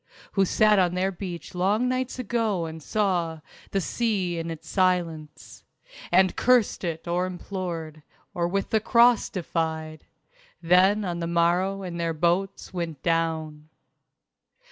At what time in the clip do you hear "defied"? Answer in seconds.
9.29-10.07